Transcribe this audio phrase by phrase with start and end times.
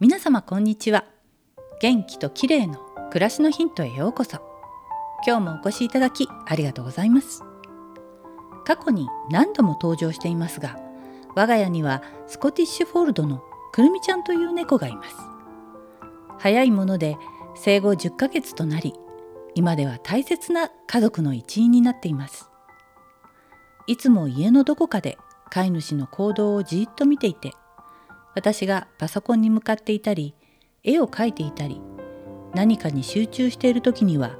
[0.00, 1.06] 皆様こんにちは。
[1.80, 2.78] 元気と綺麗の
[3.10, 4.38] 暮らしのヒントへようこそ。
[5.26, 7.42] 今日もお越しいただきありがとうございます。
[8.64, 10.78] 過去に何度も登場していますが
[11.34, 15.16] 我が家にはスコティッシュフォールドのくるみちゃんという猫がいます。
[16.38, 17.16] 早いもので
[17.56, 18.94] 生後10ヶ月となり
[19.56, 22.48] 今では大切な家族の一員になっています。
[23.88, 25.18] いつも家のどこかで
[25.50, 27.52] 飼い主の行動をじっと見ていて
[28.34, 30.34] 私がパソコンに向かっていたり
[30.84, 31.80] 絵を描いていたり
[32.54, 34.36] 何かに集中している時には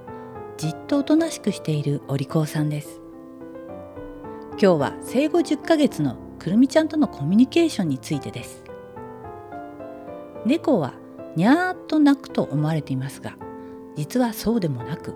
[0.57, 3.01] じっとおとなしくしているお利口さんです。
[4.61, 8.65] 今日は生後10ヶ月のくるみちゃんとのコミュニケーションについてです。
[10.45, 10.95] 猫は
[11.37, 13.37] にゃーっと鳴くと思われていますが
[13.97, 15.15] 実はそうでもなく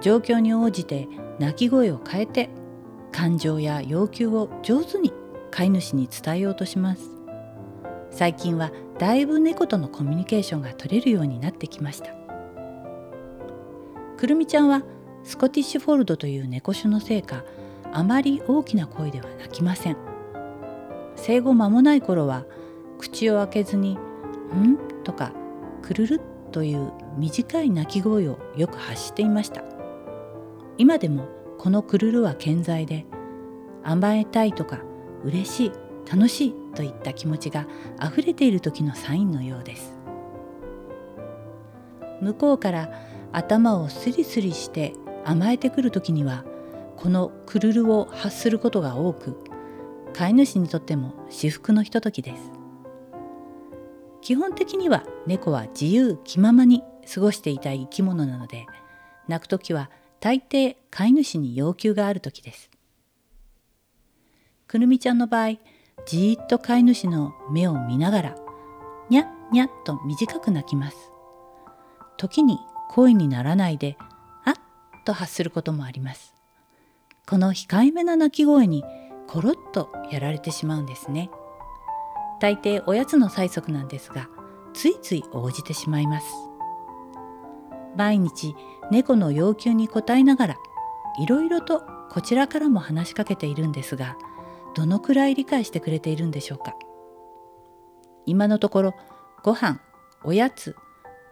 [0.00, 1.08] 状況に応じて
[1.38, 2.50] 鳴き声を変えて
[3.12, 5.12] 感情や要求を上手に
[5.50, 7.23] 飼い主に伝えようとします。
[8.14, 8.70] 最近は
[9.00, 12.14] だいぶ猫とのコミュニケーションが取れるようになってきました。
[14.16, 14.84] くるみちゃんは
[15.24, 17.44] スコティッシュフォールドという猫種のせいか
[17.92, 19.96] あまり大きな声では鳴きません。
[21.16, 22.44] 生後間もない頃は
[22.98, 23.98] 口を開けずに
[24.54, 25.32] 「ん?」とか
[25.82, 26.20] 「くるる」
[26.52, 29.64] という短い鳴き声をよく発していました。
[30.78, 31.26] 今でも
[31.58, 33.06] このくるるは健在で
[33.82, 34.78] 甘えたいとか
[35.24, 35.72] 嬉しい
[36.08, 37.66] 楽しいといった気持ちが
[38.02, 39.98] 溢れている時のサインのようです。
[42.20, 42.90] 向こうから
[43.32, 44.92] 頭をスリスリして
[45.24, 46.44] 甘えてくる時には
[46.96, 49.36] このクルルを発することが多く
[50.12, 52.50] 飼い主にとっても至福のひとときです。
[54.20, 58.66] 基本的には猫は自由気ままに過ごしていたい生き物なので
[59.28, 62.70] 泣く時は大抵飼い主に要求がある時です。
[64.66, 65.58] くるみちゃんの場合
[66.06, 68.34] じーっと飼い主の目を見ながら
[69.08, 71.10] にゃにゃっと短く鳴きます。
[72.16, 72.58] 時に
[72.90, 73.96] 声にならないで
[74.44, 74.54] あっ
[75.04, 76.34] と発することもあります。
[77.26, 78.84] この控えめな鳴き声に
[79.26, 81.30] コロッとやられてしまうんですね。
[82.40, 84.28] 大抵おやつの催促なんですが
[84.74, 86.26] ついつい応じてしまいます。
[87.96, 88.54] 毎日
[88.90, 90.56] 猫の要求に応えながら
[91.20, 94.16] いろいろとこちらからも話しかけているんですが
[94.74, 96.74] どのくらい理解してくれているんでしょうか？
[98.26, 98.94] 今のところ
[99.42, 99.80] ご飯
[100.24, 100.74] おやつ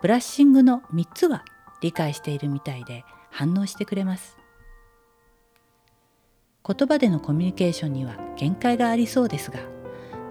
[0.00, 1.44] ブラッシングの3つは
[1.80, 4.38] 理解しているみたいで反応してくれます。
[6.64, 9.58] 言葉でのコミュニケーションには限界がありそうですが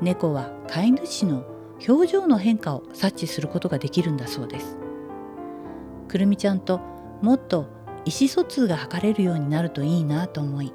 [0.01, 1.45] 猫は飼い主の
[1.85, 4.77] 表情の変化を察知することができるんだそうです。
[6.07, 6.79] くるみちゃんと
[7.21, 7.67] もっと
[8.05, 10.73] 意思疎通が図れるようになるといいなと思い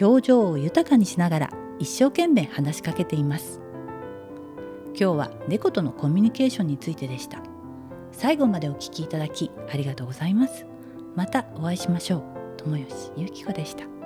[0.00, 3.60] 表情を豊かにしながら一生懸命話しかけています。
[4.88, 7.40] 今日は猫とのコミュニケーションについてでした。
[8.12, 10.66] 最後までお聞きいただきありがとうございます。
[11.14, 12.22] またお会いしましょう。
[12.58, 13.97] 友吉ゆき子でした。